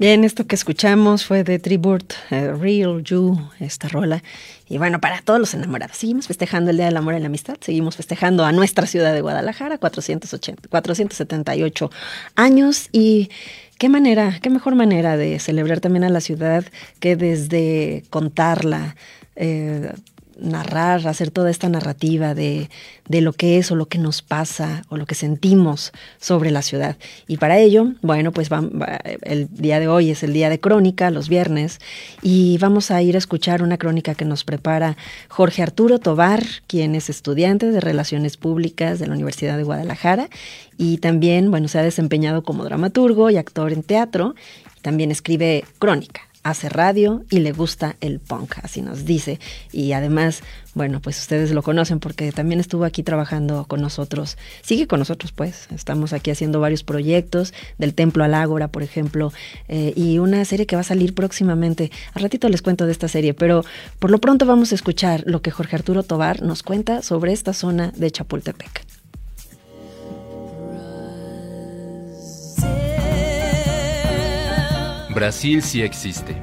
Bien, 0.00 0.24
esto 0.24 0.46
que 0.46 0.54
escuchamos 0.54 1.26
fue 1.26 1.44
de 1.44 1.58
Tribute, 1.58 2.14
eh, 2.30 2.54
Real 2.58 3.04
You, 3.04 3.38
esta 3.58 3.86
rola. 3.86 4.22
Y 4.66 4.78
bueno, 4.78 4.98
para 4.98 5.20
todos 5.20 5.38
los 5.38 5.52
enamorados, 5.52 5.98
seguimos 5.98 6.26
festejando 6.26 6.70
el 6.70 6.78
Día 6.78 6.86
del 6.86 6.96
Amor 6.96 7.16
y 7.16 7.20
la 7.20 7.26
Amistad, 7.26 7.58
seguimos 7.60 7.96
festejando 7.96 8.46
a 8.46 8.52
nuestra 8.52 8.86
ciudad 8.86 9.12
de 9.12 9.20
Guadalajara, 9.20 9.76
480, 9.76 10.68
478 10.70 11.90
años. 12.34 12.88
Y 12.92 13.28
qué 13.76 13.90
manera, 13.90 14.38
qué 14.40 14.48
mejor 14.48 14.74
manera 14.74 15.18
de 15.18 15.38
celebrar 15.38 15.80
también 15.80 16.04
a 16.04 16.08
la 16.08 16.22
ciudad 16.22 16.64
que 16.98 17.16
desde 17.16 18.04
contarla, 18.08 18.96
eh, 19.36 19.92
narrar, 20.40 21.06
hacer 21.06 21.30
toda 21.30 21.50
esta 21.50 21.68
narrativa 21.68 22.34
de, 22.34 22.70
de, 23.08 23.20
lo 23.20 23.32
que 23.32 23.58
es 23.58 23.70
o 23.70 23.76
lo 23.76 23.86
que 23.86 23.98
nos 23.98 24.22
pasa 24.22 24.82
o 24.88 24.96
lo 24.96 25.06
que 25.06 25.14
sentimos 25.14 25.92
sobre 26.18 26.50
la 26.50 26.62
ciudad. 26.62 26.96
Y 27.26 27.36
para 27.36 27.58
ello, 27.58 27.92
bueno, 28.02 28.32
pues 28.32 28.48
el 29.22 29.48
día 29.52 29.80
de 29.80 29.88
hoy 29.88 30.10
es 30.10 30.22
el 30.22 30.32
día 30.32 30.48
de 30.48 30.60
crónica, 30.60 31.10
los 31.10 31.28
viernes, 31.28 31.80
y 32.22 32.58
vamos 32.58 32.90
a 32.90 33.02
ir 33.02 33.14
a 33.14 33.18
escuchar 33.18 33.62
una 33.62 33.78
crónica 33.78 34.14
que 34.14 34.24
nos 34.24 34.44
prepara 34.44 34.96
Jorge 35.28 35.62
Arturo 35.62 35.98
Tobar, 35.98 36.42
quien 36.66 36.94
es 36.94 37.10
estudiante 37.10 37.70
de 37.70 37.80
Relaciones 37.80 38.36
Públicas 38.36 38.98
de 38.98 39.06
la 39.06 39.14
Universidad 39.14 39.56
de 39.56 39.64
Guadalajara 39.64 40.28
y 40.76 40.98
también, 40.98 41.50
bueno, 41.50 41.68
se 41.68 41.78
ha 41.78 41.82
desempeñado 41.82 42.42
como 42.42 42.64
dramaturgo 42.64 43.28
y 43.28 43.36
actor 43.36 43.72
en 43.72 43.82
teatro. 43.82 44.34
También 44.80 45.10
escribe 45.10 45.64
crónica 45.78 46.29
hace 46.42 46.68
radio 46.68 47.24
y 47.30 47.40
le 47.40 47.52
gusta 47.52 47.96
el 48.00 48.18
punk, 48.18 48.54
así 48.62 48.80
nos 48.82 49.04
dice. 49.04 49.38
Y 49.72 49.92
además, 49.92 50.42
bueno, 50.74 51.00
pues 51.00 51.18
ustedes 51.18 51.50
lo 51.52 51.62
conocen 51.62 52.00
porque 52.00 52.32
también 52.32 52.60
estuvo 52.60 52.84
aquí 52.84 53.02
trabajando 53.02 53.66
con 53.66 53.80
nosotros. 53.80 54.38
Sigue 54.62 54.86
con 54.86 54.98
nosotros, 54.98 55.32
pues. 55.32 55.68
Estamos 55.74 56.12
aquí 56.12 56.30
haciendo 56.30 56.60
varios 56.60 56.82
proyectos, 56.82 57.52
del 57.78 57.94
Templo 57.94 58.24
al 58.24 58.34
Ágora, 58.34 58.68
por 58.68 58.82
ejemplo, 58.82 59.32
eh, 59.68 59.92
y 59.96 60.18
una 60.18 60.44
serie 60.44 60.66
que 60.66 60.76
va 60.76 60.80
a 60.80 60.84
salir 60.84 61.14
próximamente. 61.14 61.90
Al 62.14 62.22
ratito 62.22 62.48
les 62.48 62.62
cuento 62.62 62.86
de 62.86 62.92
esta 62.92 63.08
serie, 63.08 63.34
pero 63.34 63.64
por 63.98 64.10
lo 64.10 64.18
pronto 64.18 64.46
vamos 64.46 64.72
a 64.72 64.74
escuchar 64.74 65.22
lo 65.26 65.42
que 65.42 65.50
Jorge 65.50 65.76
Arturo 65.76 66.02
Tobar 66.02 66.42
nos 66.42 66.62
cuenta 66.62 67.02
sobre 67.02 67.32
esta 67.32 67.52
zona 67.52 67.92
de 67.96 68.10
Chapultepec. 68.10 68.89
Brasil 75.14 75.60
sí 75.60 75.82
existe. 75.82 76.36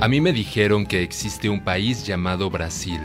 A 0.00 0.06
mí 0.06 0.20
me 0.20 0.32
dijeron 0.32 0.86
que 0.86 1.02
existe 1.02 1.48
un 1.48 1.64
país 1.64 2.06
llamado 2.06 2.48
Brasil. 2.48 3.00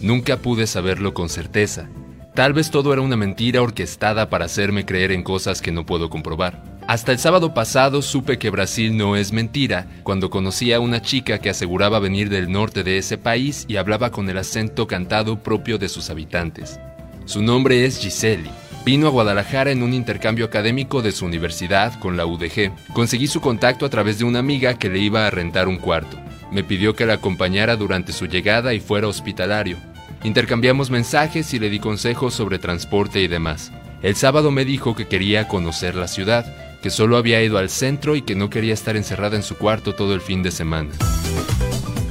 Nunca 0.00 0.36
pude 0.38 0.66
saberlo 0.66 1.14
con 1.14 1.28
certeza. 1.28 1.88
Tal 2.34 2.52
vez 2.52 2.72
todo 2.72 2.92
era 2.92 3.02
una 3.02 3.16
mentira 3.16 3.62
orquestada 3.62 4.28
para 4.28 4.46
hacerme 4.46 4.84
creer 4.84 5.12
en 5.12 5.22
cosas 5.22 5.62
que 5.62 5.70
no 5.70 5.86
puedo 5.86 6.10
comprobar. 6.10 6.64
Hasta 6.88 7.12
el 7.12 7.20
sábado 7.20 7.54
pasado 7.54 8.02
supe 8.02 8.36
que 8.36 8.50
Brasil 8.50 8.96
no 8.96 9.14
es 9.14 9.32
mentira 9.32 9.86
cuando 10.02 10.28
conocí 10.28 10.72
a 10.72 10.80
una 10.80 11.00
chica 11.00 11.38
que 11.38 11.50
aseguraba 11.50 12.00
venir 12.00 12.30
del 12.30 12.50
norte 12.50 12.82
de 12.82 12.98
ese 12.98 13.16
país 13.16 13.64
y 13.68 13.76
hablaba 13.76 14.10
con 14.10 14.28
el 14.28 14.38
acento 14.38 14.88
cantado 14.88 15.38
propio 15.40 15.78
de 15.78 15.88
sus 15.88 16.10
habitantes. 16.10 16.80
Su 17.26 17.42
nombre 17.42 17.86
es 17.86 18.00
Giseli 18.00 18.50
Vino 18.84 19.06
a 19.06 19.10
Guadalajara 19.10 19.70
en 19.70 19.82
un 19.82 19.94
intercambio 19.94 20.44
académico 20.44 21.00
de 21.00 21.10
su 21.10 21.24
universidad 21.24 21.98
con 22.00 22.18
la 22.18 22.26
UDG. 22.26 22.70
Conseguí 22.92 23.28
su 23.28 23.40
contacto 23.40 23.86
a 23.86 23.88
través 23.88 24.18
de 24.18 24.24
una 24.24 24.40
amiga 24.40 24.74
que 24.74 24.90
le 24.90 24.98
iba 24.98 25.26
a 25.26 25.30
rentar 25.30 25.68
un 25.68 25.78
cuarto. 25.78 26.18
Me 26.52 26.64
pidió 26.64 26.94
que 26.94 27.06
la 27.06 27.14
acompañara 27.14 27.76
durante 27.76 28.12
su 28.12 28.26
llegada 28.26 28.74
y 28.74 28.80
fuera 28.80 29.08
hospitalario. 29.08 29.78
Intercambiamos 30.22 30.90
mensajes 30.90 31.54
y 31.54 31.58
le 31.58 31.70
di 31.70 31.78
consejos 31.78 32.34
sobre 32.34 32.58
transporte 32.58 33.22
y 33.22 33.26
demás. 33.26 33.72
El 34.02 34.16
sábado 34.16 34.50
me 34.50 34.66
dijo 34.66 34.94
que 34.94 35.08
quería 35.08 35.48
conocer 35.48 35.94
la 35.94 36.06
ciudad, 36.06 36.44
que 36.82 36.90
solo 36.90 37.16
había 37.16 37.42
ido 37.42 37.56
al 37.56 37.70
centro 37.70 38.16
y 38.16 38.20
que 38.20 38.34
no 38.34 38.50
quería 38.50 38.74
estar 38.74 38.96
encerrada 38.96 39.36
en 39.36 39.42
su 39.42 39.56
cuarto 39.56 39.94
todo 39.94 40.12
el 40.12 40.20
fin 40.20 40.42
de 40.42 40.50
semana. 40.50 40.90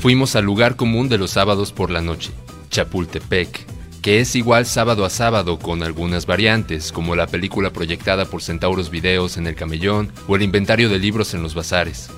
Fuimos 0.00 0.36
al 0.36 0.46
lugar 0.46 0.76
común 0.76 1.10
de 1.10 1.18
los 1.18 1.32
sábados 1.32 1.70
por 1.70 1.90
la 1.90 2.00
noche, 2.00 2.30
Chapultepec, 2.70 3.71
que 4.02 4.18
es 4.18 4.34
igual 4.34 4.66
sábado 4.66 5.04
a 5.04 5.10
sábado 5.10 5.60
con 5.60 5.84
algunas 5.84 6.26
variantes, 6.26 6.90
como 6.90 7.14
la 7.14 7.28
película 7.28 7.72
proyectada 7.72 8.24
por 8.24 8.42
Centauros 8.42 8.90
Videos 8.90 9.36
en 9.36 9.46
el 9.46 9.54
Camellón 9.54 10.12
o 10.26 10.34
el 10.34 10.42
inventario 10.42 10.88
de 10.88 10.98
libros 10.98 11.34
en 11.34 11.42
los 11.42 11.54
bazares. 11.54 12.10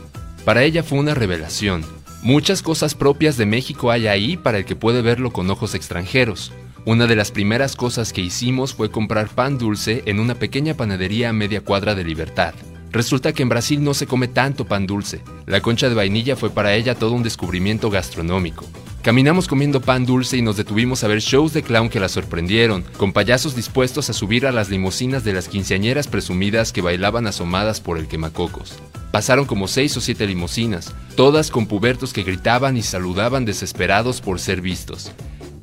Para 0.46 0.62
ella 0.64 0.82
fue 0.82 0.98
una 0.98 1.14
revelación. 1.14 1.84
Muchas 2.22 2.62
cosas 2.62 2.94
propias 2.94 3.36
de 3.36 3.44
México 3.44 3.90
hay 3.90 4.06
ahí 4.06 4.38
para 4.38 4.58
el 4.58 4.64
que 4.64 4.76
puede 4.76 5.02
verlo 5.02 5.30
con 5.30 5.50
ojos 5.50 5.74
extranjeros. 5.74 6.52
Una 6.86 7.06
de 7.06 7.16
las 7.16 7.30
primeras 7.30 7.76
cosas 7.76 8.14
que 8.14 8.22
hicimos 8.22 8.72
fue 8.72 8.90
comprar 8.90 9.28
pan 9.28 9.58
dulce 9.58 10.02
en 10.06 10.20
una 10.20 10.34
pequeña 10.36 10.74
panadería 10.74 11.28
a 11.28 11.32
media 11.34 11.60
cuadra 11.60 11.94
de 11.94 12.04
Libertad. 12.04 12.54
Resulta 12.92 13.34
que 13.34 13.42
en 13.42 13.50
Brasil 13.50 13.84
no 13.84 13.92
se 13.92 14.06
come 14.06 14.28
tanto 14.28 14.64
pan 14.64 14.86
dulce. 14.86 15.20
La 15.44 15.60
concha 15.60 15.90
de 15.90 15.94
vainilla 15.94 16.34
fue 16.34 16.48
para 16.48 16.74
ella 16.74 16.94
todo 16.94 17.12
un 17.12 17.22
descubrimiento 17.22 17.90
gastronómico. 17.90 18.64
Caminamos 19.04 19.48
comiendo 19.48 19.82
pan 19.82 20.06
dulce 20.06 20.38
y 20.38 20.40
nos 20.40 20.56
detuvimos 20.56 21.04
a 21.04 21.08
ver 21.08 21.20
shows 21.20 21.52
de 21.52 21.62
clown 21.62 21.90
que 21.90 22.00
la 22.00 22.08
sorprendieron, 22.08 22.86
con 22.96 23.12
payasos 23.12 23.54
dispuestos 23.54 24.08
a 24.08 24.14
subir 24.14 24.46
a 24.46 24.50
las 24.50 24.70
limusinas 24.70 25.24
de 25.24 25.34
las 25.34 25.46
quinceañeras 25.46 26.08
presumidas 26.08 26.72
que 26.72 26.80
bailaban 26.80 27.26
asomadas 27.26 27.82
por 27.82 27.98
el 27.98 28.08
quemacocos. 28.08 28.78
Pasaron 29.12 29.44
como 29.44 29.68
seis 29.68 29.94
o 29.98 30.00
siete 30.00 30.26
limusinas, 30.26 30.94
todas 31.16 31.50
con 31.50 31.66
pubertos 31.66 32.14
que 32.14 32.22
gritaban 32.22 32.78
y 32.78 32.82
saludaban 32.82 33.44
desesperados 33.44 34.22
por 34.22 34.40
ser 34.40 34.62
vistos. 34.62 35.12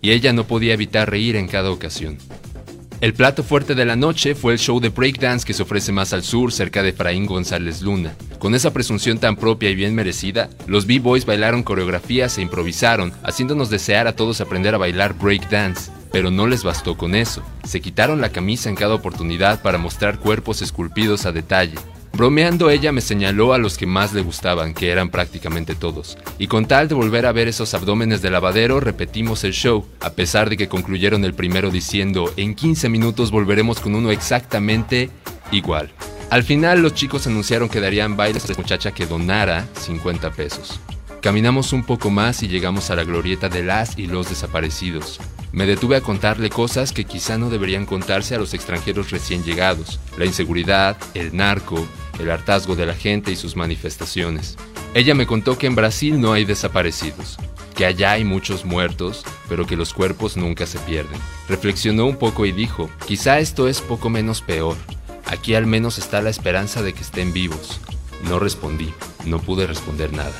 Y 0.03 0.12
ella 0.12 0.34
no 0.34 0.46
podía 0.46 0.75
evitar 0.75 1.09
reír 1.09 1.35
en 1.35 1.47
cada 1.47 1.72
ocasión. 1.72 2.19
El 3.01 3.16
plato 3.16 3.41
fuerte 3.41 3.73
de 3.73 3.84
la 3.84 3.95
noche 3.95 4.35
fue 4.35 4.53
el 4.53 4.59
show 4.59 4.79
de 4.79 4.89
breakdance 4.89 5.44
que 5.44 5.56
se 5.56 5.63
ofrece 5.63 5.91
más 5.91 6.13
al 6.13 6.22
sur, 6.22 6.53
cerca 6.53 6.84
de 6.84 6.94
Fraín 6.94 7.25
González 7.25 7.81
Luna. 7.81 8.13
Con 8.38 8.53
esa 8.53 8.72
presunción 8.73 9.17
tan 9.17 9.38
propia 9.38 9.72
y 9.72 9.75
bien 9.75 9.95
merecida, 9.95 10.51
los 10.67 10.85
B-Boys 10.85 11.25
bailaron 11.25 11.63
coreografías 11.63 12.38
e 12.38 12.44
improvisaron, 12.44 13.12
haciéndonos 13.23 13.72
desear 13.72 14.06
a 14.06 14.16
todos 14.16 14.39
aprender 14.39 14.75
a 14.75 14.78
bailar 14.78 15.17
breakdance. 15.17 15.91
Pero 16.12 16.29
no 16.29 16.45
les 16.45 16.63
bastó 16.63 16.95
con 16.95 17.16
eso. 17.16 17.41
Se 17.63 17.81
quitaron 17.81 18.22
la 18.22 18.31
camisa 18.31 18.69
en 18.69 18.75
cada 18.75 18.94
oportunidad 18.94 19.63
para 19.63 19.79
mostrar 19.79 20.19
cuerpos 20.19 20.62
esculpidos 20.62 21.25
a 21.25 21.31
detalle. 21.31 21.79
Bromeando 22.14 22.70
ella 22.70 22.92
me 22.92 23.02
señaló 23.02 23.54
a 23.54 23.58
los 23.58 23.78
que 23.78 23.86
más 23.86 24.14
le 24.14 24.22
gustaban, 24.22 24.74
que 24.74 24.92
eran 24.92 25.10
prácticamente 25.10 25.76
todos, 25.76 26.18
y 26.38 26.48
con 26.48 26.66
tal 26.66 26.88
de 26.88 26.96
volver 26.96 27.26
a 27.26 27.32
ver 27.32 27.48
esos 27.48 27.74
abdómenes 27.74 28.22
de 28.22 28.30
lavadero 28.30 28.80
repetimos 28.80 29.44
el 29.44 29.54
show, 29.54 29.86
a 30.02 30.12
pesar 30.12 30.50
de 30.50 30.58
que 30.58 30.68
concluyeron 30.68 31.24
el 31.24 31.34
primero 31.34 31.72
diciendo, 31.72 32.32
en 32.36 32.54
15 32.54 32.90
minutos 32.90 33.32
volveremos 33.32 33.80
con 33.80 33.96
uno 33.96 34.12
exactamente 34.12 35.10
igual. 35.52 35.90
Al 36.30 36.44
final 36.44 36.82
los 36.82 36.94
chicos 36.94 37.28
anunciaron 37.28 37.70
que 37.70 37.82
darían 37.82 38.16
bailes 38.16 38.46
a 38.46 38.50
la 38.50 38.56
muchacha 38.56 38.92
que 38.92 39.06
donara 39.06 39.66
50 39.74 40.32
pesos. 40.32 40.80
Caminamos 41.22 41.72
un 41.72 41.84
poco 41.84 42.10
más 42.10 42.42
y 42.42 42.48
llegamos 42.48 42.90
a 42.90 42.96
la 42.96 43.04
glorieta 43.04 43.48
de 43.48 43.64
las 43.64 43.98
y 43.98 44.08
los 44.08 44.30
desaparecidos. 44.30 45.20
Me 45.52 45.66
detuve 45.66 45.98
a 45.98 46.02
contarle 46.02 46.50
cosas 46.50 46.94
que 46.94 47.04
quizá 47.04 47.38
no 47.38 47.50
deberían 47.50 47.86
contarse 47.86 48.34
a 48.34 48.40
los 48.40 48.54
extranjeros 48.54 49.12
recién 49.12 49.44
llegados, 49.44 50.00
la 50.18 50.26
inseguridad, 50.26 50.98
el 51.14 51.36
narco, 51.36 51.86
el 52.22 52.32
hartazgo 52.32 52.76
de 52.76 52.86
la 52.86 52.94
gente 52.94 53.32
y 53.32 53.36
sus 53.36 53.56
manifestaciones. 53.56 54.58
Ella 54.94 55.16
me 55.16 55.28
contó 55.28 55.58
que 55.58 55.68
en 55.68 55.76
Brasil 55.76 56.20
no 56.20 56.34
hay 56.34 56.46
desaparecidos, 56.46 57.38
que 57.76 57.86
allá 57.86 58.12
hay 58.12 58.24
muchos 58.24 58.66
muertos, 58.66 59.24
pero 59.50 59.66
que 59.66 59.78
los 59.78 59.94
cuerpos 59.94 60.38
nunca 60.38 60.66
se 60.66 60.80
pierden. 60.80 61.20
Reflexionó 61.48 62.06
un 62.06 62.18
poco 62.18 62.46
y 62.46 62.52
dijo, 62.52 62.90
quizá 63.06 63.40
esto 63.40 63.68
es 63.68 63.81
poco 63.81 64.10
menos 64.10 64.42
peor. 64.42 64.76
Aquí 65.26 65.56
al 65.56 65.66
menos 65.66 65.98
está 65.98 66.22
la 66.22 66.30
esperanza 66.30 66.81
de 66.81 66.94
que 66.94 67.02
estén 67.02 67.34
vivos. 67.34 67.80
No 68.28 68.40
respondí, 68.40 68.94
no 69.26 69.40
pude 69.40 69.66
responder 69.66 70.14
nada. 70.14 70.34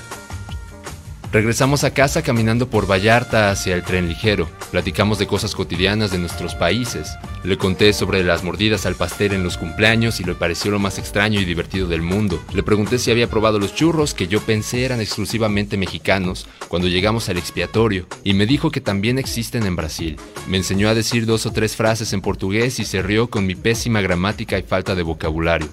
Regresamos 1.32 1.86
a 1.86 1.94
casa 1.94 2.24
caminando 2.24 2.70
por 2.70 2.92
Vallarta 2.92 3.52
hacia 3.52 3.74
el 3.74 3.84
tren 3.84 4.10
ligero. 4.10 4.50
Platicamos 4.70 5.18
de 5.18 5.28
cosas 5.28 5.56
cotidianas 5.56 6.12
de 6.12 6.18
nuestros 6.18 6.56
países. 6.56 7.16
Le 7.46 7.58
conté 7.58 7.94
sobre 7.94 8.22
las 8.22 8.44
mordidas 8.44 8.86
al 8.86 8.96
pastel 8.96 9.32
en 9.32 9.42
los 9.42 9.58
cumpleaños 9.58 10.20
y 10.20 10.26
le 10.26 10.36
pareció 10.36 10.72
lo 10.72 10.80
más 10.80 11.00
extraño 11.00 11.40
y 11.40 11.46
divertido 11.46 11.88
del 11.88 12.02
mundo. 12.02 12.44
Le 12.54 12.64
pregunté 12.64 13.00
si 13.00 13.12
había 13.12 13.30
probado 13.30 13.60
los 13.60 13.74
churros 13.74 14.14
que 14.14 14.28
yo 14.28 14.42
pensé 14.42 14.84
eran 14.84 15.00
exclusivamente 15.00 15.78
mexicanos 15.78 16.48
cuando 16.68 16.90
llegamos 16.90 17.30
al 17.30 17.38
expiatorio 17.38 18.08
y 18.26 18.34
me 18.34 18.46
dijo 18.46 18.70
que 18.70 18.82
también 18.82 19.18
existen 19.18 19.66
en 19.66 19.78
Brasil. 19.78 20.18
Me 20.50 20.58
enseñó 20.58 20.90
a 20.90 20.96
decir 20.96 21.26
dos 21.26 21.46
o 21.46 21.54
tres 21.54 21.78
frases 21.78 22.12
en 22.12 22.20
portugués 22.20 22.78
y 22.80 22.84
se 22.84 23.02
rió 23.02 23.30
con 23.30 23.48
mi 23.48 23.56
pésima 23.56 24.02
gramática 24.02 24.60
y 24.60 24.64
falta 24.64 24.96
de 24.96 25.04
vocabulario. 25.04 25.70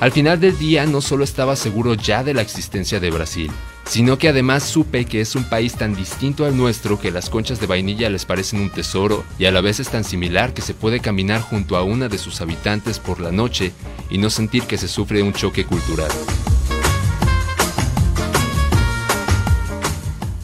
Al 0.00 0.10
final 0.10 0.40
del 0.40 0.58
día 0.58 0.84
no 0.84 1.00
solo 1.00 1.22
estaba 1.22 1.54
seguro 1.54 1.94
ya 1.94 2.24
de 2.24 2.34
la 2.34 2.42
existencia 2.42 3.00
de 3.00 3.10
Brasil, 3.10 3.50
sino 3.88 4.18
que 4.18 4.28
además 4.28 4.64
supe 4.64 5.04
que 5.04 5.20
es 5.20 5.36
un 5.36 5.44
país 5.44 5.74
tan 5.74 5.94
distinto 5.94 6.44
al 6.44 6.56
nuestro 6.56 6.98
que 7.00 7.10
las 7.10 7.30
conchas 7.30 7.60
de 7.60 7.66
vainilla 7.66 8.10
les 8.10 8.24
parecen 8.24 8.60
un 8.60 8.70
tesoro 8.70 9.24
y 9.38 9.46
a 9.46 9.52
la 9.52 9.60
vez 9.60 9.80
es 9.80 9.88
tan 9.88 10.04
similar 10.04 10.54
que 10.54 10.62
se 10.62 10.74
puede 10.74 11.00
caminar 11.00 11.40
junto 11.40 11.76
a 11.76 11.82
una 11.82 12.08
de 12.08 12.18
sus 12.18 12.40
habitantes 12.40 12.98
por 12.98 13.20
la 13.20 13.30
noche 13.30 13.72
y 14.10 14.18
no 14.18 14.30
sentir 14.30 14.64
que 14.64 14.78
se 14.78 14.88
sufre 14.88 15.22
un 15.22 15.32
choque 15.32 15.64
cultural. 15.64 16.10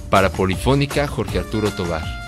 Para 0.08 0.30
Polifónica, 0.30 1.08
Jorge 1.08 1.38
Arturo 1.38 1.70
Tobar. 1.70 2.21